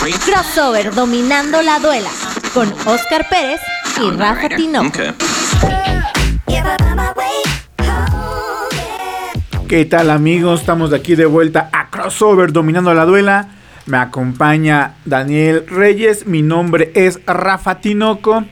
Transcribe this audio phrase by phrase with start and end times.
[0.00, 2.08] Crossover dominando la duela
[2.54, 3.60] con Oscar Pérez
[4.02, 4.98] y Rafa Tinoco.
[9.68, 10.60] ¿Qué tal amigos?
[10.60, 13.48] Estamos de aquí de vuelta a Crossover dominando la duela.
[13.84, 18.44] Me acompaña Daniel Reyes, mi nombre es Rafa Tinoco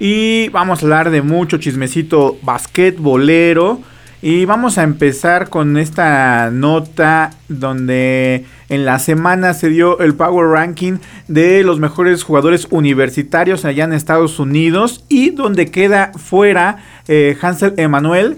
[0.00, 3.80] y vamos a hablar de mucho chismecito basquetbolero.
[4.22, 10.48] Y vamos a empezar con esta nota donde en la semana se dio el Power
[10.48, 17.34] Ranking de los mejores jugadores universitarios allá en Estados Unidos y donde queda fuera eh,
[17.40, 18.36] Hansel Emanuel,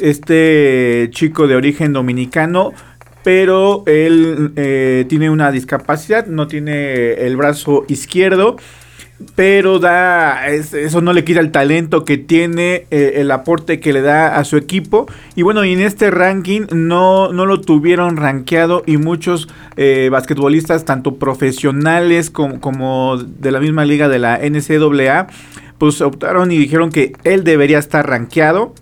[0.00, 2.72] este chico de origen dominicano,
[3.22, 8.56] pero él eh, tiene una discapacidad, no tiene el brazo izquierdo
[9.34, 14.00] pero da eso no le quita el talento que tiene, eh, el aporte que le
[14.00, 15.06] da a su equipo.
[15.34, 21.16] Y bueno, en este ranking no, no lo tuvieron rankeado y muchos eh, basquetbolistas, tanto
[21.16, 25.26] profesionales como, como de la misma liga de la NCAA,
[25.78, 28.74] pues optaron y dijeron que él debería estar rankeado.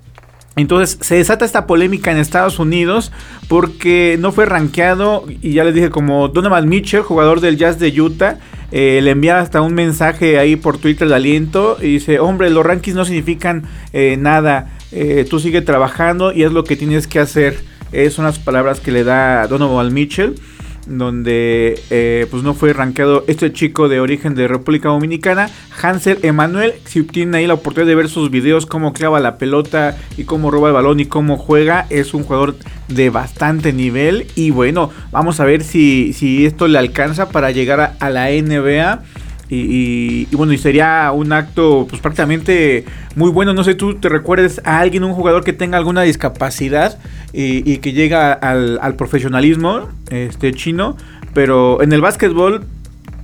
[0.57, 3.13] Entonces se desata esta polémica en Estados Unidos
[3.47, 8.01] porque no fue rankeado y ya les dije como Donovan Mitchell, jugador del Jazz de
[8.01, 8.39] Utah,
[8.73, 12.65] eh, le envía hasta un mensaje ahí por Twitter de aliento y dice, hombre, los
[12.65, 17.19] rankings no significan eh, nada, eh, tú sigue trabajando y es lo que tienes que
[17.19, 17.63] hacer.
[18.11, 20.37] son las palabras que le da Donovan Mitchell
[20.87, 25.51] donde eh, pues no fue rankeado este chico de origen de República Dominicana,
[25.83, 26.75] Hansel Emanuel.
[26.85, 30.51] Si tienen ahí la oportunidad de ver sus videos, cómo clava la pelota y cómo
[30.51, 32.57] roba el balón y cómo juega, es un jugador
[32.89, 34.27] de bastante nivel.
[34.35, 39.03] Y bueno, vamos a ver si, si esto le alcanza para llegar a la NBA.
[39.49, 43.55] Y, bueno, y sería un acto pues prácticamente muy bueno.
[43.55, 46.99] No sé, tú te recuerdes a alguien, un jugador que tenga alguna discapacidad
[47.33, 50.97] y, que llega al, al, profesionalismo este, chino.
[51.35, 52.65] Pero en el básquetbol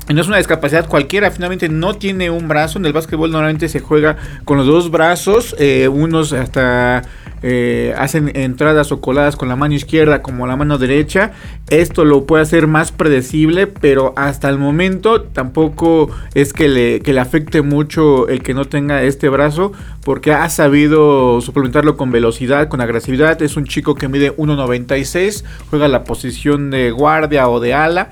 [0.08, 2.78] no es una discapacidad cualquiera, finalmente no tiene un brazo.
[2.78, 7.02] En el básquetbol normalmente se juega con los dos brazos, eh, unos hasta
[7.44, 11.32] eh, hacen entradas o coladas con la mano izquierda como la mano derecha.
[11.70, 17.12] Esto lo puede hacer más predecible, pero hasta el momento tampoco es que le, que
[17.12, 19.72] le afecte mucho el que no tenga este brazo,
[20.04, 23.40] porque ha sabido suplementarlo con velocidad, con agresividad.
[23.42, 28.10] Es un chico que mide 1.96, juega la posición de guardia o de ala.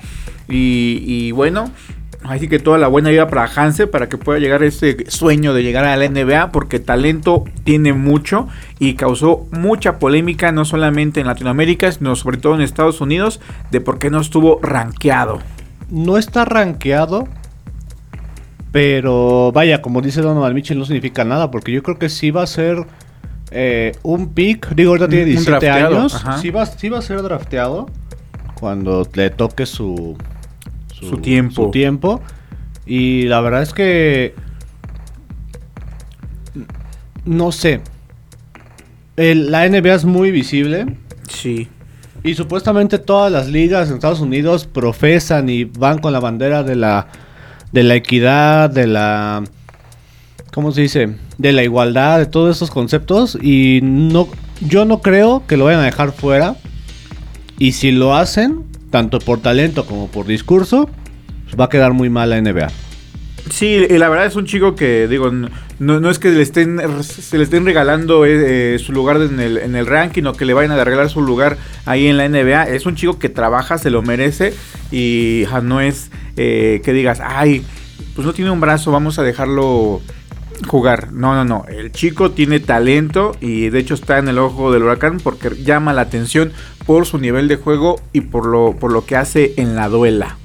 [0.51, 1.71] Y, bueno,
[2.23, 5.55] Así que toda la buena vida para Hanse para que pueda llegar a ese sueño
[5.55, 8.47] de llegar a la NBA porque talento tiene mucho
[8.77, 13.41] y causó mucha polémica no solamente en Latinoamérica sino sobre todo en Estados Unidos
[13.71, 15.39] de por qué no estuvo rankeado.
[15.89, 17.27] No está rankeado,
[18.71, 22.43] pero vaya, como dice Donovan Mitchell no significa nada porque yo creo que sí va
[22.43, 22.85] a ser
[23.49, 27.87] eh, un pick, digo ahorita tiene 17 años, sí va, sí va a ser drafteado
[28.61, 30.15] cuando le toque su
[31.01, 31.65] su, tiempo.
[31.65, 32.21] Su tiempo.
[32.85, 34.35] Y la verdad es que.
[37.25, 37.81] No sé.
[39.15, 40.97] la NBA es muy visible.
[41.29, 41.67] Sí.
[42.23, 46.75] Y supuestamente todas las ligas en Estados Unidos profesan y van con la bandera de
[46.75, 47.07] la,
[47.71, 49.43] de la equidad, de la...
[50.53, 51.15] ¿Cómo se dice?
[51.37, 53.37] De la igualdad, de todos estos conceptos.
[53.41, 54.27] Y no,
[54.59, 56.57] yo no creo que lo vayan a dejar fuera.
[57.57, 60.89] Y si lo hacen, tanto por talento como por discurso,
[61.45, 62.67] pues va a quedar muy mal la NBA.
[63.49, 65.31] Sí, la verdad es un chico que, digo,
[65.79, 69.57] no, es que le estén, se le estén regalando eh, eh, su lugar en el,
[69.57, 72.69] en el ranking o que le vayan a regalar su lugar ahí en la NBA.
[72.69, 74.53] Es un chico que trabaja, se lo merece
[74.91, 77.63] y no es eh, que digas, ay,
[78.15, 80.01] pues no tiene un brazo, vamos a dejarlo
[80.67, 81.11] jugar.
[81.11, 81.65] No, no, no.
[81.67, 85.93] El chico tiene talento y de hecho está en el ojo del huracán porque llama
[85.93, 86.51] la atención
[86.85, 90.37] por su nivel de juego y por lo, por lo que hace en la duela.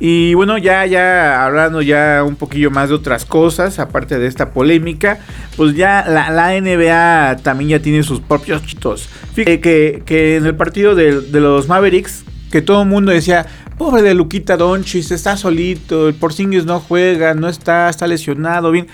[0.00, 4.52] Y bueno, ya, ya hablando ya un poquillo más de otras cosas, aparte de esta
[4.52, 5.18] polémica,
[5.56, 9.08] pues ya la, NBA también ya tiene sus propios chitos.
[9.34, 13.46] Fíjate que, que en el partido de, de los Mavericks, que todo el mundo decía,
[13.76, 18.88] pobre de Luquita Donchis, está solito, el Porzingis no juega, no está, está lesionado, bien.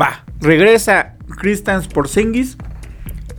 [0.00, 2.56] Va, regresa Cristans Porzingis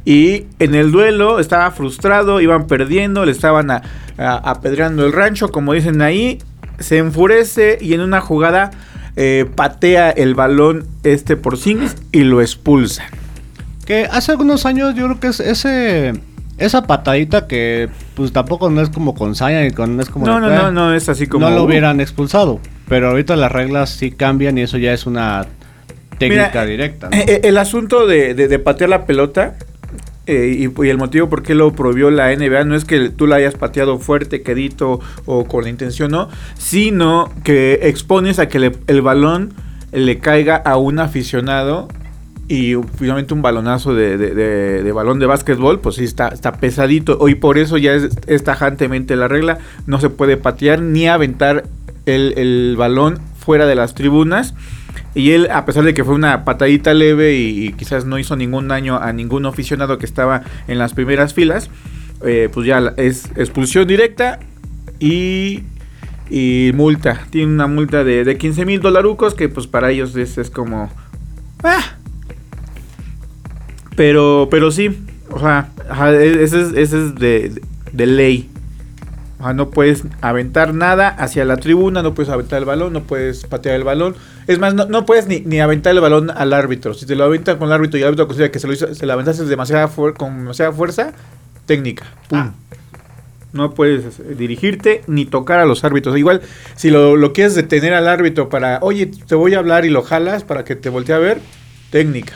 [0.05, 3.69] y en el duelo estaba frustrado, iban perdiendo, le estaban
[4.17, 6.39] apedreando el rancho, como dicen ahí.
[6.79, 8.71] Se enfurece y en una jugada
[9.19, 13.03] eh, patea el balón este por Singis y lo expulsa.
[13.83, 16.13] Que hace algunos años yo creo que es ese
[16.57, 20.25] esa patadita que pues tampoco no es como con Saya y con no es como
[20.25, 22.59] no no no no es así como no lo hubieran expulsado.
[22.87, 25.45] Pero ahorita las reglas sí cambian y eso ya es una
[26.17, 29.55] técnica directa eh, eh, el asunto de, de, patear la pelota
[30.25, 33.37] eh, y, el motivo por qué lo prohibió la NBA no es que tú la
[33.37, 39.01] hayas pateado fuerte, quedito o con la intención, no, sino que expones a que el
[39.01, 39.53] balón
[39.91, 41.87] le caiga a un aficionado
[42.49, 47.27] y finalmente un balonazo de, balón de básquetbol, pues sí está, está pesadito.
[47.27, 49.57] Y por eso ya es, tajantemente la regla.
[49.85, 51.65] No se puede patear ni aventar
[52.05, 54.53] el, el, balón fuera de las tribunas.
[55.13, 58.69] Y él, a pesar de que fue una patadita leve y, quizás no hizo ningún
[58.69, 61.69] daño a ningún aficionado que estaba en las primeras filas,
[62.23, 64.39] eh, pues ya es expulsión directa
[64.99, 65.63] y,
[66.29, 67.25] y multa.
[67.29, 70.89] Tiene una multa de, de 15 mil dolarucos que pues para ellos es, es como...
[71.63, 71.96] Ah,
[73.97, 74.95] pero, pero sí,
[75.31, 75.71] o sea,
[76.13, 77.61] ese es, ese es de,
[77.91, 78.47] de, ley.
[79.39, 83.03] O sea, no puedes aventar nada hacia la tribuna, no puedes aventar el balón, no
[83.03, 84.15] puedes patear el balón.
[84.45, 86.93] Es más, no, puedes ni, ni, aventar el balón al árbitro.
[86.93, 88.93] Si te lo aventan con el árbitro y el árbitro considera que se lo, hizo,
[88.93, 91.13] se lo aventaste demasiada con demasiada fuerza,
[91.65, 92.05] técnica.
[92.31, 92.51] Ah.
[93.51, 96.15] No puedes eh, dirigirte ni tocar a los árbitros.
[96.15, 96.41] Igual,
[96.75, 100.03] si lo, lo, quieres detener al árbitro para, oye, te voy a hablar y lo
[100.03, 101.39] jalas para que te voltee a ver,
[101.89, 102.35] técnica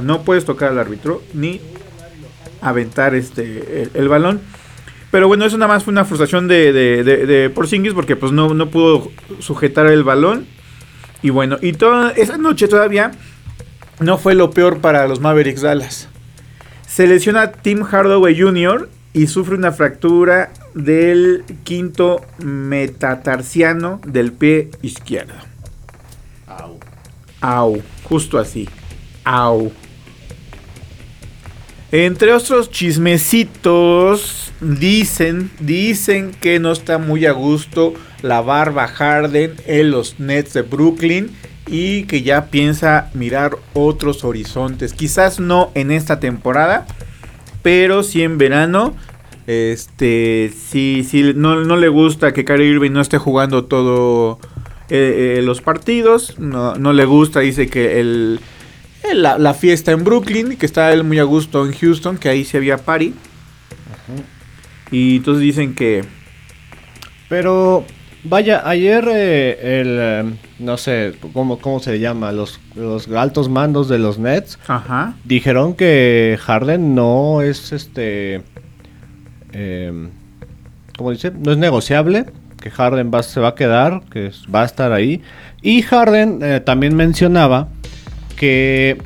[0.00, 1.60] no puedes tocar al árbitro ni
[2.60, 4.40] aventar este el, balón.
[5.10, 8.54] Pero bueno, eso nada más fue una frustración de, de, de, Porzingis porque pues no,
[8.54, 9.10] no pudo
[9.40, 10.46] sujetar el balón.
[11.22, 13.12] Y bueno, y toda esa noche todavía
[14.00, 16.08] no fue lo peor para los Mavericks Dallas.
[16.86, 18.88] Se lesiona Tim Hardaway Jr.
[19.12, 25.34] y sufre una fractura del quinto metatarsiano del pie izquierdo.
[26.46, 26.78] Au.
[27.40, 28.68] Au, justo así.
[29.24, 29.72] Au.
[31.92, 37.92] Entre otros chismecitos, dicen, dicen que no está muy a gusto
[38.22, 41.30] la barba Harden en los Nets de Brooklyn
[41.66, 44.94] y que ya piensa mirar otros horizontes.
[44.94, 46.86] Quizás no en esta temporada,
[47.60, 48.94] pero sí en verano.
[49.46, 54.38] Este, sí, sí, no, le gusta que Kyrie Irving no esté jugando todo
[54.88, 56.38] eh, eh, los partidos.
[56.38, 58.40] No, no le gusta, dice que el
[59.14, 62.56] la, fiesta en Brooklyn, que está él muy a gusto en Houston, que ahí se
[62.56, 63.14] había party.
[64.90, 66.04] Y entonces dicen que...
[67.28, 67.84] Pero,
[68.24, 69.96] vaya, ayer eh, el...
[70.00, 72.30] Eh, no sé, ¿cómo, ¿cómo se llama?
[72.32, 74.58] Los, los altos mandos de los Nets.
[74.68, 75.14] Ajá.
[75.24, 78.42] Dijeron que Harden no es este...
[79.52, 80.08] Eh,
[80.96, 81.30] ¿Cómo dice?
[81.30, 82.26] No es negociable.
[82.60, 85.22] Que Harden va, se va a quedar, que va a estar ahí.
[85.62, 87.68] Y Harden eh, también mencionaba
[88.42, 88.98] que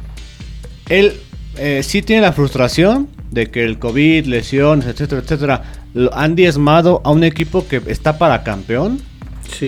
[0.89, 1.13] él
[1.59, 5.63] eh, sí tiene la frustración de que el COVID, lesiones, etcétera, etcétera,
[6.15, 8.99] han diezmado a un equipo que está para campeón,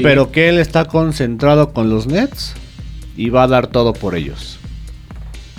[0.03, 2.55] pero que él está concentrado con los Nets
[3.15, 4.59] y va a dar todo por ellos.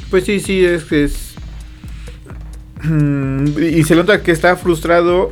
[0.10, 1.36] Pues sí, sí, es que es...
[3.62, 5.30] Y se nota que está frustrado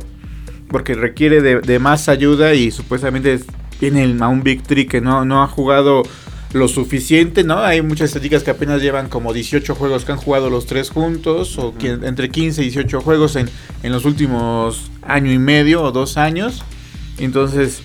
[0.68, 3.40] porque requiere de, más ayuda y supuestamente
[3.80, 6.04] tiene a un Big Tree que no, no ha jugado
[6.52, 7.58] lo suficiente, ¿no?
[7.58, 11.58] Hay muchas estadísticas que apenas llevan como 18 juegos que han jugado los tres juntos,
[11.58, 13.48] o entre 15 y 18 juegos en,
[13.82, 16.64] los últimos año y medio o dos años.
[17.18, 17.82] Entonces,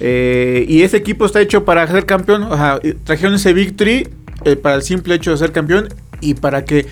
[0.00, 2.44] eh, y ese equipo está hecho para ser campeón.
[2.44, 4.08] O sea, trajeron ese victory
[4.44, 5.88] eh, para el simple hecho de ser campeón
[6.20, 6.86] y para que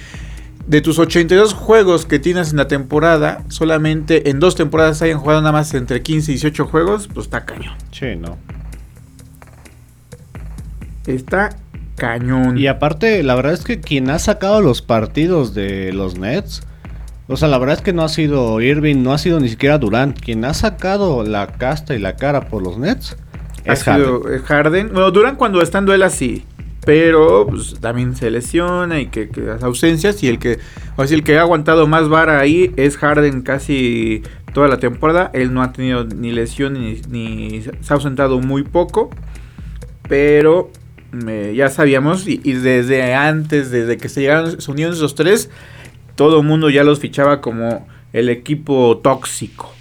[0.67, 5.41] de tus 82 juegos que tienes en la temporada, solamente en dos temporadas hayan jugado
[5.41, 7.75] nada más entre 15 y 18 juegos, pues está cañón.
[7.93, 8.37] Sí, no.
[11.07, 11.57] Está
[11.97, 12.59] cañón.
[12.59, 16.63] Y aparte, la verdad es que quien ha sacado los partidos de los Nets,
[17.29, 19.79] o sea, la verdad es que no ha sido Irving, no ha sido ni siquiera
[19.79, 20.19] Durant.
[20.19, 23.17] Quien ha sacado la casta y la cara por los Nets
[23.65, 24.43] es Harden.
[24.45, 24.89] Harden.
[24.93, 26.45] Bueno, Durant cuando está en duelo así.
[26.85, 30.23] Pero pues, también se lesiona y que, las ausencias.
[30.23, 30.61] Y el que,
[30.97, 34.23] o sea, el que ha aguantado más vara ahí es Harden casi
[34.55, 35.33] toda la temporada.
[35.35, 39.11] Él no ha tenido ni lesión ni, ni se ha ausentado muy poco.
[40.09, 40.71] Pero
[41.55, 45.51] ya sabíamos y, desde antes, desde que se llegaron, unieron esos tres,
[46.15, 49.73] todo el mundo ya los fichaba como el equipo tóxico.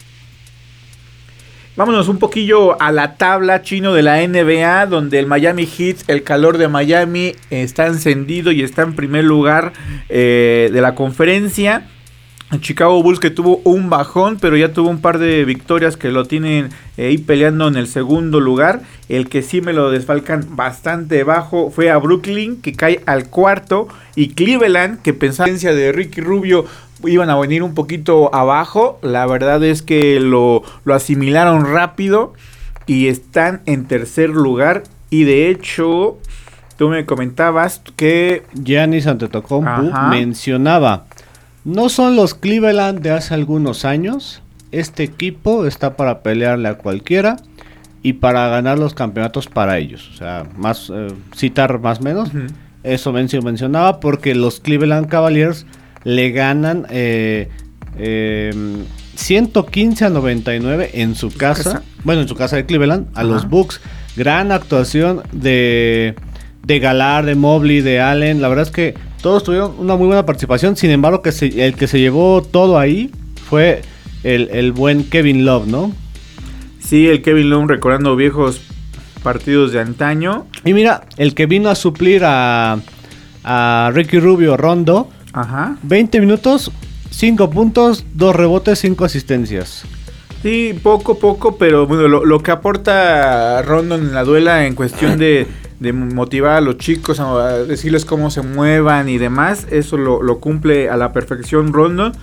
[1.78, 6.24] Vámonos un poquillo a la tabla chino de la NBA, donde el Miami Heat, el
[6.24, 9.74] calor de Miami, está encendido y está en primer lugar
[10.08, 11.90] eh, de la conferencia.
[12.62, 16.26] Chicago Bulls que tuvo un bajón, pero ya tuvo un par de victorias que lo
[16.26, 18.82] tienen eh, ahí peleando en el segundo lugar.
[19.10, 23.88] El que sí me lo desfalcan bastante bajo fue a Brooklyn, que cae al cuarto.
[24.16, 26.66] Y Cleveland, que pensaba de Ricky Rubio
[27.04, 29.00] iban a venir un poquito abajo.
[29.02, 32.34] La verdad es que lo, lo asimilaron rápido
[32.86, 34.84] y están en tercer lugar.
[35.10, 36.18] Y de hecho,
[36.78, 38.44] tú me comentabas que...
[38.54, 41.06] Giannis Antetokounmpo mencionaba
[41.66, 44.42] No son los Cleveland de hace algunos años.
[44.72, 47.38] Este equipo está para pelearle a cualquiera
[48.04, 50.10] y para ganar los campeonatos para ellos.
[50.14, 52.30] O sea, más eh, citar más o menos.
[52.84, 55.66] Eso mencio- mencionaba porque los Cleveland Cavaliers
[56.04, 57.50] le ganan eh,
[57.98, 58.54] eh,
[59.16, 61.64] 115 a 99 en su casa.
[61.64, 61.84] casa.
[62.04, 63.82] Bueno, en su casa de Cleveland, a los Bucks.
[64.16, 66.16] Gran actuación de,
[66.64, 68.42] de Galar, de Mobley, de Allen.
[68.42, 68.94] La verdad es que
[69.26, 70.78] todos tuvieron una muy buena participación.
[70.78, 73.10] Sin embargo, que se- el que se llevó todo ahí
[73.50, 73.82] fue
[74.22, 75.92] el, el buen Kevin Love, ¿no?
[76.80, 78.62] Sí, el Kevin Long recordando viejos
[79.24, 80.46] partidos de antaño.
[80.64, 82.78] Y mira, el que vino a suplir a,
[83.44, 85.10] a Ricky Rubio Rondo.
[85.34, 85.76] Ajá.
[85.82, 86.72] 20 minutos,
[87.10, 89.86] 5 puntos, 2 rebotes, 5 asistencias.
[90.44, 95.18] Sí, poco, poco, pero bueno, lo, lo que aporta Rondon en la duela en cuestión
[95.18, 95.48] de,
[95.80, 100.40] de motivar a los chicos, a decirles cómo se muevan y demás, eso lo, lo
[100.40, 102.14] cumple a la perfección Rondon.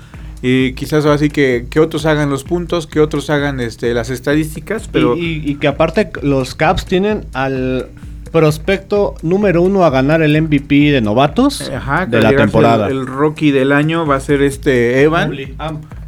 [0.45, 4.89] Y quizás así que, que otros hagan los puntos, que otros hagan este, las estadísticas,
[4.91, 5.17] pero...
[5.17, 7.87] Y, y- y que aparte los Caps tienen al
[8.33, 12.89] prospecto número uno a ganar el MVP de novatos Ajá, de la temporada.
[12.89, 15.29] El, el rookie del año va a ser este Evan.
[15.29, 15.55] Mobley.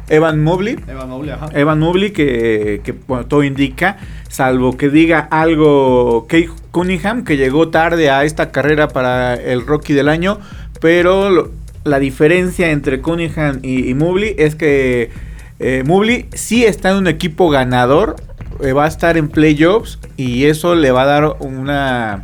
[0.09, 0.77] Evan Mobley.
[0.87, 1.49] Evan Mobley, ajá.
[1.53, 3.97] Evan Mobley, que, que, bueno, todo indica,
[4.29, 9.93] salvo que diga algo Kate Cunningham, que llegó tarde a esta carrera para el rookie
[9.93, 10.39] del año,
[10.79, 11.51] pero lo-
[11.83, 15.09] la diferencia entre Cunningham y, y Mobley es que
[15.59, 18.15] eh, Mobley sí está en un equipo ganador,
[18.61, 22.23] eh, va a estar en playoffs y eso le va a dar una,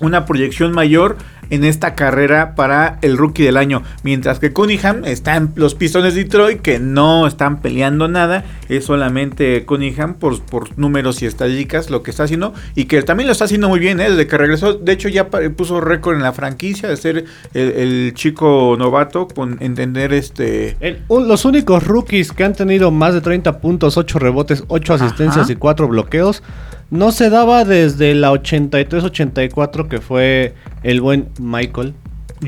[0.00, 1.16] una proyección mayor
[1.54, 3.82] en esta carrera para el rookie del año.
[4.02, 8.44] Mientras que Cunningham está en los Pistones de Detroit que no están peleando nada.
[8.68, 12.54] Es solamente Cunningham por, por números y estadísticas lo que está haciendo.
[12.74, 14.10] Y que también lo está haciendo muy bien ¿eh?
[14.10, 14.74] desde que regresó.
[14.74, 19.56] De hecho ya puso récord en la franquicia de ser el, el chico novato con
[19.60, 20.76] entender este...
[20.80, 24.94] El- un- los únicos rookies que han tenido más de 30 puntos, 8 rebotes, 8
[24.94, 25.52] asistencias Ajá.
[25.52, 26.42] y 4 bloqueos,
[26.90, 31.94] no se daba desde la 83-84 que fue el buen Michael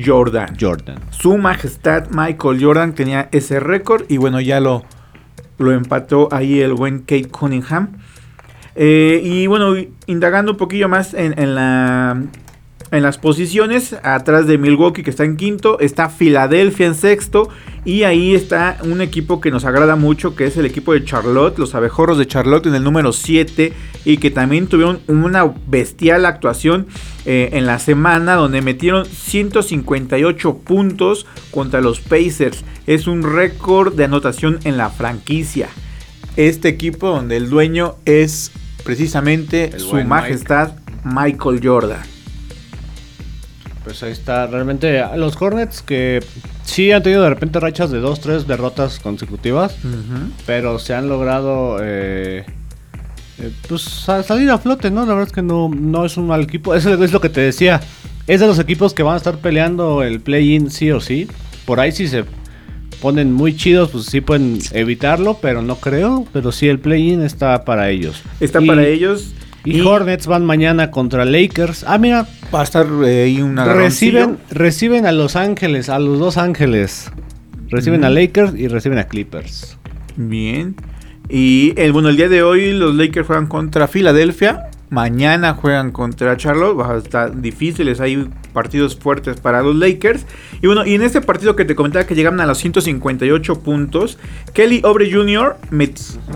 [0.05, 0.57] Jordan.
[0.61, 0.99] Jordan.
[1.11, 4.85] Su majestad Michael Jordan tenía ese récord y bueno, ya lo,
[5.59, 7.99] lo empató ahí el buen Kate Cunningham.
[8.75, 9.75] Eh, y bueno,
[10.07, 12.23] indagando un poquillo más en, en la,
[12.90, 17.49] en las posiciones, atrás de Milwaukee que está en quinto, está Filadelfia en sexto
[17.85, 21.59] y ahí está un equipo que nos agrada mucho, que es el equipo de Charlotte,
[21.59, 23.73] los abejorros de Charlotte en el número 7
[24.05, 26.87] y que también tuvieron una bestial actuación
[27.25, 32.64] eh, en la semana donde metieron 158 puntos contra los Pacers.
[32.87, 35.69] Es un récord de anotación en la franquicia.
[36.37, 38.52] Este equipo donde el dueño es
[38.85, 40.73] precisamente El su majestad
[41.05, 42.15] Michael Jordan.
[43.87, 46.21] Pues ahí está, realmente los Hornets que
[46.64, 49.76] sí han tenido de repente rachas de 2-3 derrotas consecutivas,
[50.45, 52.45] pero se han logrado eh,
[53.38, 55.02] eh, pues sa- salir a flote, ¿no?
[55.07, 57.40] La verdad es que no, no es un mal equipo, eso es lo que te
[57.43, 57.81] decía,
[58.26, 61.28] es de los equipos que van a estar peleando el play-in sí o sí,
[61.64, 62.25] por ahí si se
[63.00, 67.64] ponen muy chidos, pues sí pueden evitarlo, pero no creo, pero sí el play-in está
[67.64, 68.21] para ellos.
[68.40, 69.33] Está Y- para ellos.
[69.64, 71.83] Y, Hornets van mañana contra Lakers.
[71.88, 76.19] Ah, mira, Va a estar eh, ahí una Reciben, reciben a Los Ángeles, a los
[76.19, 77.11] dos Ángeles.
[77.69, 78.15] Reciben a Ujú.
[78.15, 79.76] Lakers y reciben a Clippers.
[80.17, 80.76] Bien.
[81.29, 84.71] Y el, bueno, el día de hoy los Lakers juegan contra Filadelfia.
[84.88, 86.78] Mañana juegan contra Charlotte.
[86.78, 88.00] Va a estar difíciles.
[88.00, 90.26] Hay partidos fuertes para los Lakers.
[90.62, 94.19] Y bueno, y en este partido que te comentaba que llegaban a los 158 puntos,
[94.52, 95.57] Kelly Obre Jr.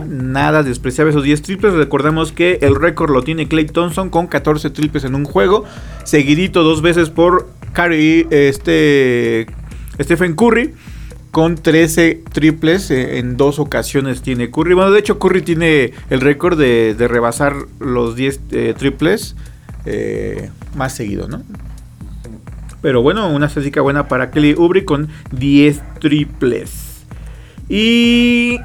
[0.08, 1.74] nada despreciable esos 10 triples.
[1.74, 5.64] Recordamos que el récord lo tiene Clay Thompson con 14 triples en un juego.
[6.04, 9.46] Seguidito dos veces por Curry, este,
[10.00, 10.74] Stephen Curry
[11.30, 14.74] con 13 triples eh, en dos ocasiones tiene Curry.
[14.74, 19.36] Bueno, de hecho Curry tiene el récord de, rebasar los 10 eh, triples
[19.86, 21.42] eh, más seguido, ¿no?
[22.82, 27.04] Pero bueno, una estadística buena para Kelly Oubre con 10 triples.
[27.68, 28.58] Y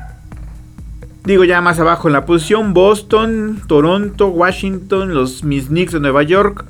[1.26, 6.24] digo ya más abajo en la posición Boston, Toronto, Washington, los Miss Knicks de Nueva
[6.24, 6.66] York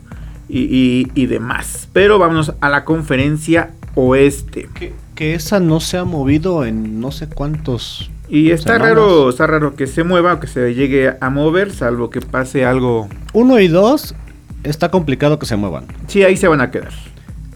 [0.50, 1.88] y, y- demás.
[1.94, 4.70] Pero vámonos a la conferencia oeste.
[4.74, 8.12] Que, que esa no se ha movido en no sé cuántos.
[8.30, 8.90] Y está Semanas.
[8.90, 12.66] raro, está raro que se mueva o que se llegue a mover, salvo que pase
[12.66, 13.08] algo.
[13.34, 14.16] Uno y dos
[14.64, 15.86] está complicado que se muevan.
[16.08, 16.92] Sí, ahí se van a quedar.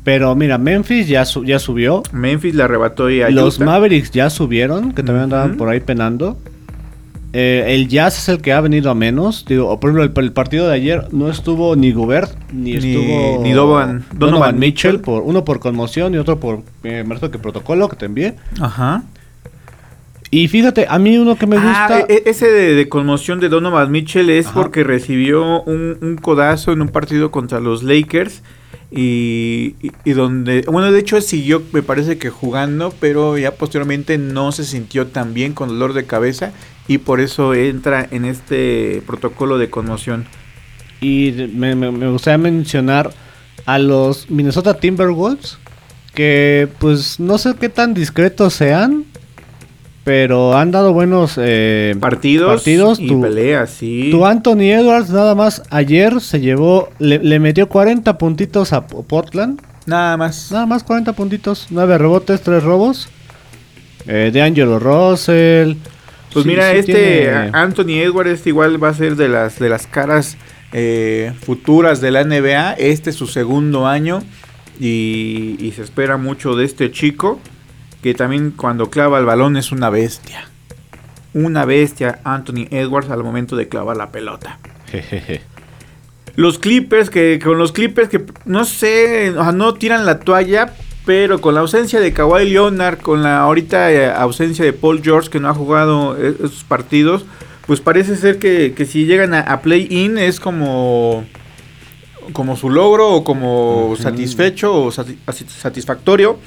[0.03, 2.03] Pero mira, Memphis ya, su- ya subió.
[2.11, 3.65] Memphis le arrebató y Los Utah.
[3.65, 6.37] Mavericks ya subieron, que también andaban por ahí penando.
[7.33, 9.45] Eh, el Jazz es el que ha venido a menos.
[9.47, 13.43] Digo, por ejemplo, el, el partido de ayer no estuvo ni Gobert, ni, Ni- estuvo
[13.43, 14.99] ni Donovan- Donovan Mitchell, Mitchell.
[15.01, 18.35] por, uno por conmoción y otro por eh, que protocolo que te envié.
[18.59, 19.03] Ajá.
[20.31, 21.87] Y fíjate, a mí uno que me gusta...
[21.97, 24.61] Ah, e- ese de, de conmoción de Donovan Mitchell es Ajá.
[24.61, 28.43] porque recibió un, un codazo en un partido contra los Lakers
[28.91, 34.17] y, y- y donde, bueno, de hecho siguió, me parece que jugando, pero ya posteriormente
[34.19, 36.51] no se sintió tan bien con dolor de cabeza
[36.89, 40.25] y por eso entra en este protocolo de conmoción.
[40.99, 43.11] Y me, me- me gustaría mencionar
[43.65, 45.57] a los Minnesota Timberwolves,
[46.13, 49.05] que pues no sé qué tan discretos sean,
[50.03, 52.99] pero han dado buenos eh, Partidos, partidos.
[52.99, 54.07] y Tu- peleas, sí.
[54.11, 59.61] Tu Anthony Edwards nada más ayer se llevó, le, le metió 40 puntitos a Portland.
[59.85, 60.51] Nada más.
[60.51, 63.07] Nada más 40 puntitos, 9 rebotes, 3 robos.
[64.07, 65.75] Eh, de Angelo Russell.
[66.33, 69.57] Pues Sí, mira, sí este tiene- Anthony Edwards este igual va a ser de las
[69.59, 70.37] de las caras
[70.73, 72.73] eh, futuras de la NBA.
[72.73, 74.21] Este es su segundo año
[74.79, 77.39] y, y se espera mucho de este chico
[78.03, 80.47] que también cuando clava el balón es una bestia.
[81.33, 84.59] Una bestia Anthony Edwards al momento de clavar la pelota.
[84.91, 85.41] Jejeje.
[86.35, 90.73] Los Clippers, que con los Clippers que no sé, o sea, no tiran la toalla,
[91.09, 95.31] pero con la ausencia de Kawhi Leonard, con la ahorita eh, ausencia de Paul George
[95.31, 97.25] que no ha jugado eh, esos partidos,
[97.65, 101.25] pues parece ser que, que si llegan a, a play-in es como
[102.33, 106.37] como su logro o como satisfecho o sati- satisfactorio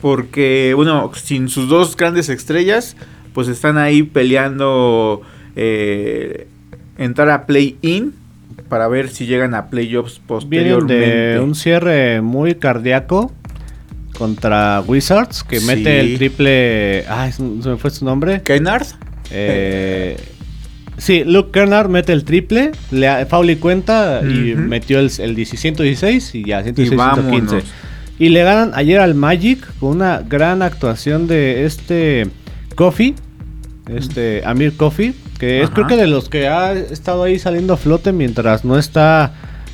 [0.00, 2.96] porque bueno sin sus dos grandes estrellas
[3.34, 5.22] pues están ahí peleando
[5.54, 6.48] eh,
[6.98, 8.14] entrar a play-in
[8.68, 10.94] para ver si llegan a playoffs Vienen posteriormente.
[10.94, 13.30] de un cierre muy cardíaco
[14.20, 15.66] contra Wizards, que Sí.
[15.66, 17.04] mete el triple.
[17.08, 18.42] Ay, se me fue su nombre.
[18.42, 18.86] Kennard,
[19.32, 20.16] Eh,
[20.98, 25.34] sí, Luke Kennard mete el triple, le ha- foul y cuenta y metió el, el
[25.34, 27.30] 10 116 y ya, y 116, vámonos.
[27.30, 27.66] 115.
[28.18, 32.26] Y le ganan ayer al Magic con una gran actuación de este
[32.74, 33.14] Kofi,
[33.88, 37.76] este Amir Kofi, que es creo que de los que ha estado ahí saliendo a
[37.78, 39.32] flote mientras no está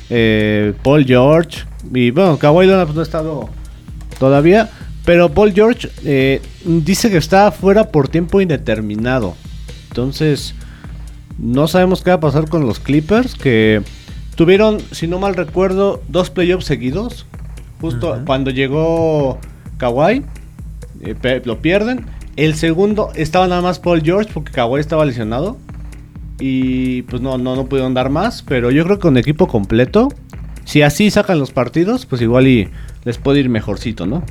[0.09, 1.63] eh, Paul George.
[1.93, 3.49] Y bueno, Kawhi Leonard pues, no ha estado
[4.19, 4.69] todavía.
[5.05, 9.35] Pero Paul George eh, dice que está fuera por tiempo indeterminado.
[9.87, 10.53] Entonces,
[11.37, 13.35] no sabemos qué va a pasar con los Clippers.
[13.35, 13.81] Que
[14.35, 17.25] tuvieron, si no mal recuerdo, dos playoffs seguidos.
[17.79, 19.39] Justo cuando llegó
[19.77, 20.23] Kawhi,
[21.01, 22.05] eh, lo pierden.
[22.35, 25.57] El segundo estaba nada más Paul George porque Kawhi estaba lesionado.
[26.39, 28.43] Y pues no, no, no pudieron dar más.
[28.43, 30.09] Pero yo creo que con equipo completo,
[30.65, 32.69] si así sacan los partidos, pues igual y
[33.07, 34.21] les puede ir mejorcito, ¿no?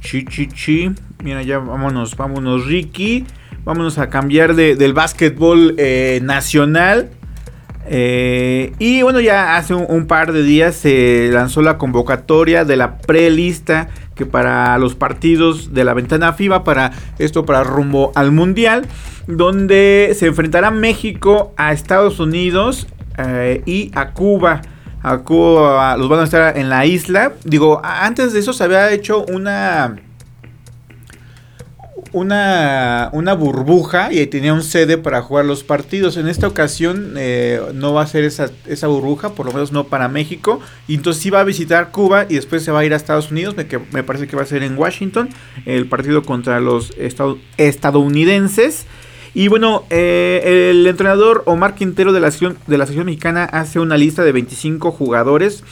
[0.00, 0.90] Chi, chi, chi.
[1.22, 3.26] Mira, ya vámonos, vámonos, Ricky.
[3.66, 7.10] Vámonos a cambiar de- del básquetbol eh, nacional.
[7.86, 12.96] Eh, y bueno, ya hace un, par de días se lanzó la convocatoria de la
[12.96, 18.86] prelista que para los partidos de la ventana FIBA, para esto para rumbo al Mundial,
[19.26, 22.86] donde se enfrentará México a Estados Unidos
[23.18, 24.62] eh, y a Cuba.
[25.04, 27.34] A Cuba los van a estar en la isla.
[27.44, 29.96] Digo, a- antes de eso se había hecho una
[32.12, 36.16] una, una burbuja y tenía un sede para jugar los partidos.
[36.16, 39.84] En esta ocasión eh, no va a ser esa, esa burbuja, por lo menos no
[39.88, 40.60] para México.
[40.86, 43.32] Y entonces sí va a visitar Cuba y después se va a ir a Estados
[43.32, 45.28] Unidos, que me parece que va a ser en Washington,
[45.66, 48.86] el partido contra los estad- estadounidenses.
[49.34, 53.80] Y bueno, eh, el entrenador Omar Quintero de la, sección, de la sección mexicana hace
[53.80, 55.64] una lista de 25 jugadores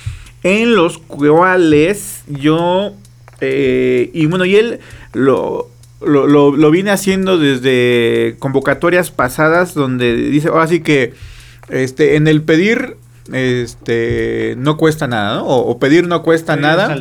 [0.42, 2.94] en los cuales yo...
[3.40, 4.80] eh, y bueno, y él
[5.12, 5.70] lo,
[6.00, 11.14] lo, lo, lo viene haciendo desde convocatorias pasadas donde dice, ahora sí que
[11.68, 12.96] este, en el pedir
[13.32, 15.46] este, no cuesta nada, ¿no?
[15.46, 16.92] O, o pedir no cuesta nada.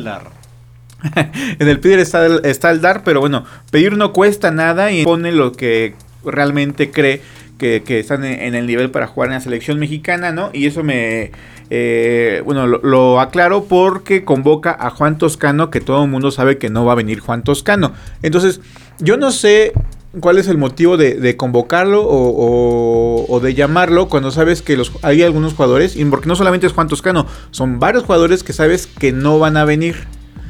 [1.58, 5.32] en el pedir está está el dar, pero bueno, pedir no cuesta nada y pone
[5.32, 5.94] lo que
[6.24, 7.20] realmente cree
[7.58, 10.50] que, que están en, en el nivel para jugar en la selección mexicana, ¿no?
[10.52, 11.30] Y eso me,
[11.70, 16.58] eh, bueno, lo, lo aclaro porque convoca a Juan Toscano, que todo el mundo sabe
[16.58, 17.92] que no va a venir Juan Toscano.
[18.22, 18.60] Entonces,
[18.98, 19.72] yo no sé
[20.20, 24.76] cuál es el motivo de, de convocarlo o, o- o de llamarlo cuando sabes que
[24.76, 28.52] los, hay algunos jugadores, y porque no solamente es Juan Toscano, son varios jugadores que
[28.52, 29.94] sabes que no van a venir.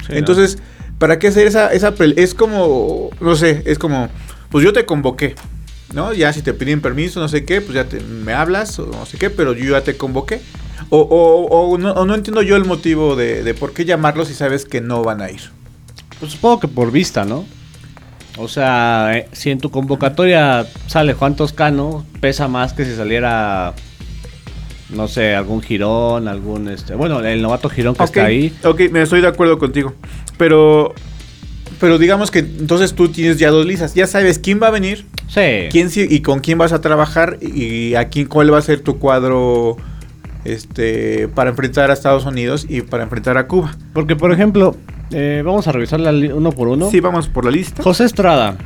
[0.05, 0.57] Sí, Entonces,
[0.97, 4.09] ¿para qué hacer esa, esa Es como, no sé, es como,
[4.49, 5.35] pues yo te convoqué,
[5.93, 6.13] ¿no?
[6.13, 9.05] Ya si te piden permiso, no sé qué, pues ya te, me hablas o no
[9.05, 10.41] sé qué, pero yo ya te convoqué.
[10.89, 14.27] O, o- o no, o no entiendo yo el motivo de, de por qué llamarlos
[14.27, 15.41] si sabes que no van a ir.
[16.19, 17.45] Pues supongo que por vista, ¿no?
[18.37, 23.73] O sea, eh, si en tu convocatoria sale Juan Toscano, pesa más que si saliera,
[24.89, 28.53] no sé, algún Girón, algún, este, bueno, el novato Girón que está ahí.
[28.63, 29.93] Ok, me estoy de acuerdo contigo.
[30.37, 30.93] Pero,
[31.79, 33.93] pero digamos que entonces tú tienes ya dos listas.
[33.93, 35.67] Ya sabes quién va a venir, Sí.
[35.71, 38.99] quién y con quién vas a trabajar y a quién cuál va a ser tu
[38.99, 39.77] cuadro
[40.45, 43.75] este para enfrentar a Estados Unidos y para enfrentar a Cuba.
[43.93, 44.75] Porque, por ejemplo,
[45.11, 46.89] eh, vamos a revisarla uno por uno.
[46.89, 47.81] Sí, vamos por la lista.
[47.83, 48.57] José Estrada,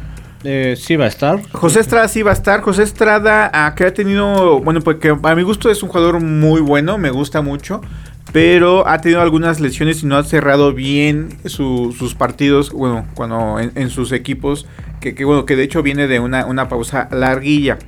[0.43, 1.41] eh, sí va a estar.
[1.51, 2.61] José Estrada sí va a estar.
[2.61, 6.61] José Estrada, ah, que ha tenido, bueno, porque a mi gusto es un jugador muy
[6.61, 7.81] bueno, me gusta mucho,
[8.37, 13.59] pero ha tenido algunas lesiones y no ha cerrado bien su- sus partidos, bueno, cuando
[13.59, 14.67] en, sus equipos,
[14.99, 17.79] que, bueno, que de hecho viene de una, una pausa larguilla.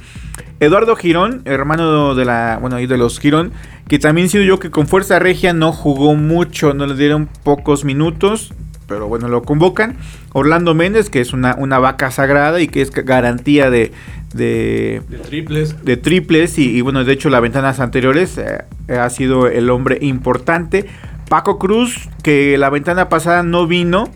[0.60, 3.52] Eduardo Girón, hermano de la, bueno, de los Girón,
[3.88, 7.86] que también sido yo que con Fuerza Regia no jugó mucho, no le dieron pocos
[7.86, 8.52] minutos,
[8.90, 9.96] pero bueno, lo convocan.
[10.34, 13.94] Orlando Méndez, que es una, una vaca sagrada y que es garantía de,
[14.34, 15.86] de, De triples.
[15.86, 20.00] de triples y, y, bueno, de hecho las ventanas anteriores eh, ha sido el hombre
[20.02, 20.88] importante.
[21.30, 24.10] Paco Cruz, que la ventana pasada no vino,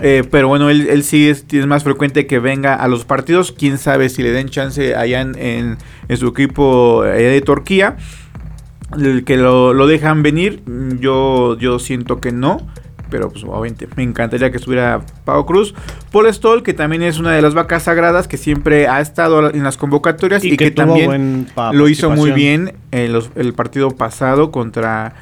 [0.00, 3.52] eh, pero bueno, él, él sí es, es, más frecuente que venga a los partidos.
[3.52, 7.96] Quién sabe si le den chance allá en, en, en su equipo eh, de Turquía.
[8.96, 10.62] El que lo, lo, dejan venir,
[11.00, 12.66] yo, yo siento que no.
[13.10, 15.74] Pero pues obviamente me encantaría que estuviera Pau Cruz.
[16.10, 19.62] Paul Stoll, que también es una de las vacas sagradas que siempre ha estado en
[19.62, 23.90] las convocatorias y, y que, que también lo hizo muy bien en los, el partido
[23.90, 25.14] pasado contra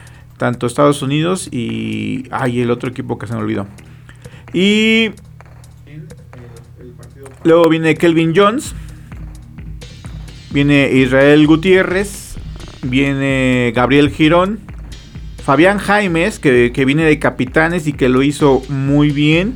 [0.42, 3.66] tanto Estados Unidos y ay, el otro equipo que se me olvidó.
[4.52, 5.10] Y
[7.44, 8.74] luego viene Kelvin Jones,
[10.50, 12.36] viene Israel Gutiérrez,
[12.82, 14.60] viene Gabriel Girón,
[15.44, 19.54] Fabián Jaimes, que, que, viene de Capitanes y que lo hizo muy bien.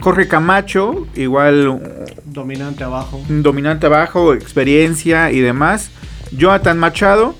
[0.00, 1.80] Jorge Camacho, igual
[2.24, 3.22] dominante abajo.
[3.28, 5.90] Dominante abajo, experiencia y demás.
[6.32, 7.34] Jonathan Machado.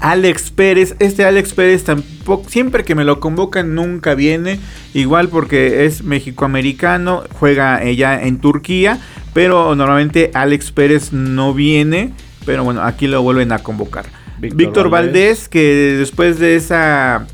[0.00, 4.58] Alex Pérez, este Alex Pérez tampoco, siempre que me lo convocan nunca viene,
[4.94, 8.98] igual porque es mexicoamericano, juega ella en Turquía,
[9.34, 12.14] pero normalmente Alex Pérez no viene,
[12.46, 14.06] pero bueno, aquí lo vuelven a convocar.
[14.40, 15.12] Víctor, Víctor Valdés.
[15.12, 17.26] Valdés, que después de esa...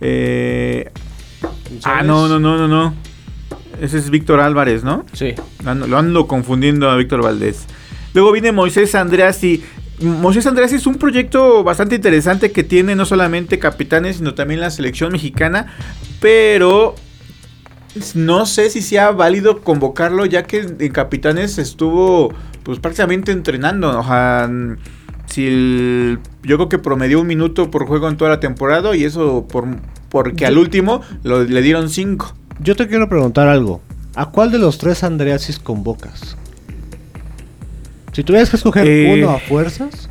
[0.00, 0.90] Eh,
[1.84, 2.94] ah, no, no, no, no, no.
[3.80, 5.04] Ese es Víctor Álvarez, ¿no?
[5.12, 5.34] Sí.
[5.64, 7.66] Ando, lo ando confundiendo a Víctor Valdés.
[8.14, 9.62] Luego viene Moisés Andreasi.
[10.00, 14.70] Moisés Andreasi es un proyecto bastante interesante que tiene no solamente capitanes, sino también la
[14.70, 15.74] selección mexicana.
[16.20, 16.94] Pero
[18.14, 22.32] no sé si sea válido convocarlo, ya que en capitanes estuvo
[22.62, 23.98] pues prácticamente entrenando.
[23.98, 24.48] O sea,
[25.46, 29.66] yo creo que promedió un minuto por juego en toda la temporada y eso por,
[30.08, 32.34] porque al último lo, le dieron cinco.
[32.60, 33.80] Yo te quiero preguntar algo.
[34.14, 36.36] ¿A cuál de los tres Andreasis convocas?
[38.12, 40.10] Si tuvieras que escoger eh, uno a fuerzas,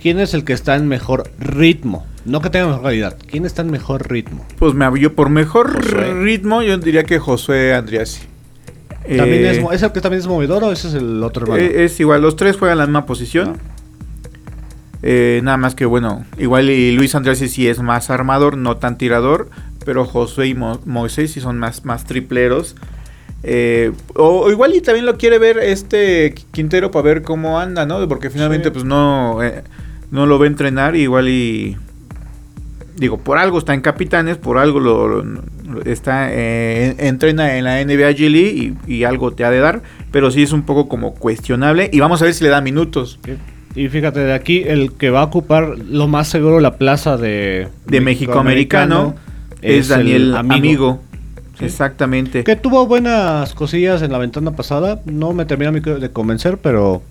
[0.00, 2.06] ¿quién es el que está en mejor ritmo?
[2.24, 3.16] No que tenga mejor calidad.
[3.28, 4.46] ¿Quién está en mejor ritmo?
[4.58, 6.14] Pues me yo por mejor Josué.
[6.14, 8.22] ritmo, yo diría que Josué Andriasi.
[9.04, 11.62] ¿También eh, es, ¿Es el que también es movedor o ese es el otro hermano?
[11.62, 13.52] Eh, es igual, los tres juegan la misma posición.
[13.54, 13.73] No.
[15.06, 18.96] Eh, nada más que bueno, igual y Luis Andriasi sí es más armador, no tan
[18.96, 19.50] tirador.
[19.84, 22.74] Pero Josué y Mo Moisés sí son más, más tripleros.
[23.42, 27.84] Eh, o, o, igual y también lo quiere ver este Quintero para ver cómo anda,
[27.84, 28.08] ¿no?
[28.08, 28.70] Porque finalmente sí.
[28.72, 29.62] pues no, eh,
[30.10, 31.76] no lo va a entrenar igual y...
[32.96, 35.42] Digo, por algo está en Capitanes, por algo lo, lo
[35.84, 39.82] está eh, entrena en la NBA G League y, y, algo te ha de dar,
[40.12, 43.18] pero sí es un poco como cuestionable y vamos a ver si le da minutos.
[43.24, 43.32] Sí.
[43.74, 47.68] Y fíjate, de aquí el que va a ocupar lo más seguro la plaza de,
[47.86, 49.14] de México-Americano
[49.62, 50.54] es Daniel Amigo.
[50.54, 51.00] amigo.
[51.58, 51.64] ¿Sí?
[51.64, 52.44] Exactamente.
[52.44, 55.00] Que tuvo buenas cosillas en la ventana pasada.
[55.06, 57.02] No me termina de convencer, pero.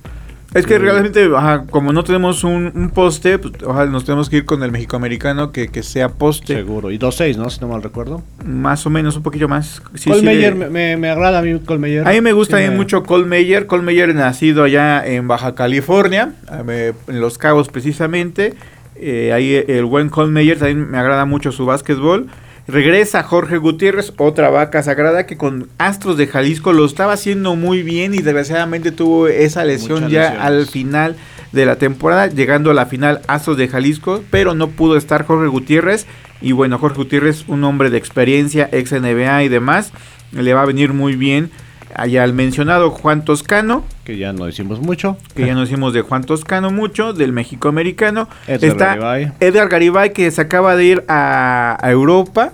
[0.53, 4.37] Es que realmente, ajá, como no tenemos un, un poste, pues, ojalá nos tenemos que
[4.37, 6.55] ir con el mexicoamericano que, que sea poste.
[6.55, 6.91] Seguro.
[6.91, 7.49] Y 2-6, ¿no?
[7.49, 8.23] Si no mal recuerdo.
[8.45, 9.81] Más o menos, un poquillo más.
[9.95, 10.69] Sí, Colmeyer, sí, de...
[10.69, 12.07] me, me, agrada a mí Colmeyer.
[12.07, 12.75] A mí me gusta sí, me...
[12.75, 13.65] mucho Colmeyer.
[13.65, 16.33] Colmeyer nacido allá en Baja California,
[16.67, 18.53] en Los Cabos precisamente.
[18.95, 22.27] Eh, ahí el buen Colmeyer también me agrada mucho su básquetbol.
[22.65, 27.83] Regresa Jorge Gutiérrez, otra vaca sagrada que con Astros de Jalisco lo estaba haciendo muy
[27.83, 30.45] bien y desgraciadamente tuvo esa lesión Muchas ya lesiones.
[30.45, 31.15] al final
[31.51, 35.47] de la temporada, llegando a la final Astros de Jalisco, pero no pudo estar Jorge
[35.47, 36.05] Gutiérrez.
[36.41, 39.91] Y bueno, Jorge Gutiérrez, un hombre de experiencia, ex NBA y demás,
[40.31, 41.51] le va a venir muy bien
[41.95, 43.83] allá al mencionado Juan Toscano.
[44.03, 45.17] Que ya no decimos mucho.
[45.35, 48.27] Que ya no decimos de Juan Toscano mucho, del México americano.
[48.47, 49.31] Edgar Está Garibay.
[49.39, 52.53] Edgar Garibay que se acaba de ir a, a Europa.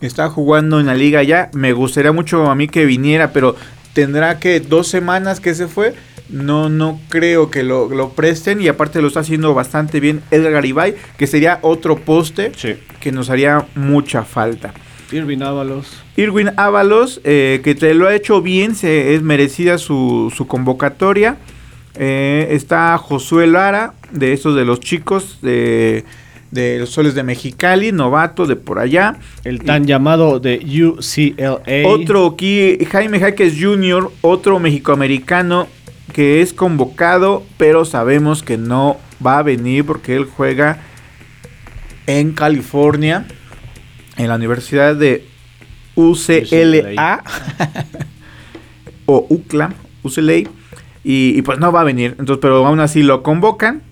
[0.00, 1.50] está jugando en la liga ya.
[1.52, 3.56] Me gustaría mucho a mí que viniera, pero
[3.92, 5.94] tendrá que dos semanas que se fue.
[6.28, 10.52] No, no creo que lo, lo presten y aparte lo está haciendo bastante bien Edgar
[10.52, 12.74] Garibay, que sería otro poste Sí.
[13.00, 14.74] que nos haría mucha falta.
[15.12, 15.86] Irving Ábalos.
[16.16, 21.36] Irwin Ábalos, eh, que te lo ha hecho bien, se, es merecida su, su convocatoria.
[21.94, 26.04] Eh, está Josué Lara, de estos de los chicos, de,
[26.50, 29.18] de los soles de Mexicali, novato de por allá.
[29.44, 31.88] El tan llamado de UCLA.
[31.88, 35.68] Otro aquí, Jaime Jaques Jr., otro mexicoamericano
[36.12, 40.78] que es convocado, pero sabemos que no va a venir porque él juega
[42.06, 43.26] en California,
[44.18, 45.24] en la Universidad de
[45.94, 47.24] UCLA
[49.06, 50.48] o UCLA, UCLA, y,
[51.04, 52.16] y pues no va a venir.
[52.18, 53.82] Entonces, pero aún así lo convocan.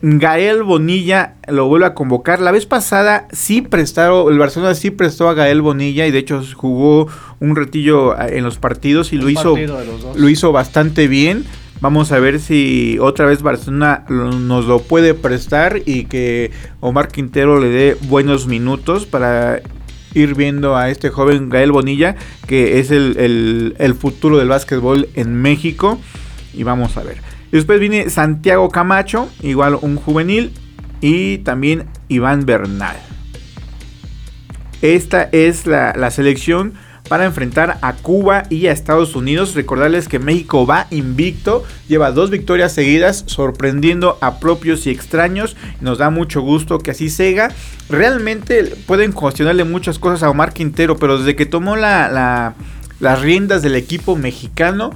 [0.00, 2.40] Gael Bonilla lo vuelve a convocar.
[2.40, 6.42] La vez pasada sí prestaron, el Barcelona sí prestó a Gael Bonilla y de hecho
[6.54, 7.08] jugó
[7.40, 9.56] un retillo eh, en los partidos y lo hizo,
[10.16, 11.44] lo hizo bastante bien.
[11.80, 17.08] Vamos a ver si otra vez Barcelona lo- nos lo puede prestar y que Omar
[17.08, 19.60] Quintero le dé buenos minutos para
[20.14, 22.16] ir viendo a este joven Gael Bonilla,
[22.48, 26.00] que es el, el- futuro del básquetbol en México.
[26.52, 27.18] Y vamos a ver.
[27.52, 30.50] Después viene Santiago Camacho, igual un juvenil.
[31.00, 32.96] Y también Iván Bernal.
[34.82, 36.74] Esta es la, la selección
[37.08, 39.54] para enfrentar a Cuba y a Estados Unidos.
[39.54, 45.56] Recordarles que México va invicto, lleva dos victorias seguidas, sorprendiendo a propios y extraños.
[45.80, 47.50] Nos da mucho gusto que así sea.
[47.88, 52.54] Realmente pueden cuestionarle muchas cosas a Omar Quintero, pero desde que tomó la- la-
[53.00, 54.90] las riendas del equipo mexicano,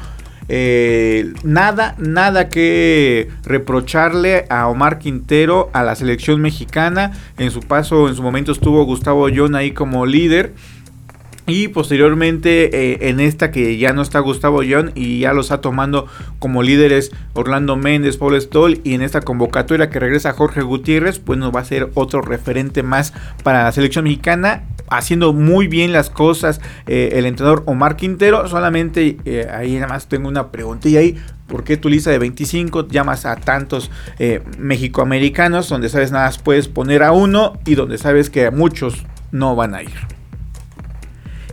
[0.48, 7.12] eh, nada, nada que reprocharle a Omar Quintero, a la selección mexicana.
[7.38, 10.52] En su paso, en su momento estuvo Gustavo John ahí como líder.
[11.46, 15.60] Y posteriormente eh, en esta que ya no está Gustavo John y ya lo está
[15.60, 16.06] tomando
[16.38, 21.38] como líderes Orlando Méndez, Paul Stoll y en esta convocatoria que regresa Jorge Gutiérrez, pues
[21.38, 26.10] nos va a ser otro referente más para la selección mexicana, haciendo muy bien las
[26.10, 31.16] cosas eh, el entrenador Omar Quintero, solamente eh, ahí nada más tengo una preguntilla ahí,
[31.48, 36.38] ¿por qué tu lista de 25 llamas a tantos eh, mexicoamericanos donde sabes nada más
[36.38, 40.21] puedes poner a uno y donde sabes que muchos no van a ir?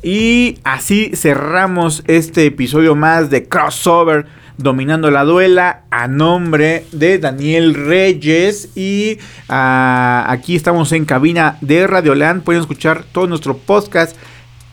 [0.01, 4.25] Y así cerramos este episodio más de Crossover
[4.57, 8.69] Dominando la Duela a nombre de Daniel Reyes.
[8.75, 12.43] Y ah, aquí estamos en cabina de Radioland.
[12.43, 14.17] Pueden escuchar todo nuestro podcast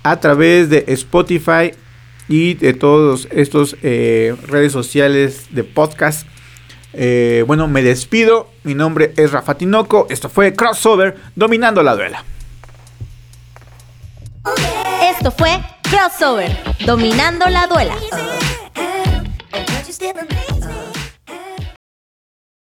[0.03, 1.73] a través de Spotify
[2.29, 6.27] y de todos estos eh, redes sociales de podcast.
[6.93, 8.51] Eh, bueno, me despido.
[8.65, 10.07] Mi nombre es Rafa Tinoco.
[10.11, 12.25] Esto fue Crossover Dominando la Duela.
[15.09, 16.51] Esto fue Crossover,
[16.85, 17.95] dominando la duela.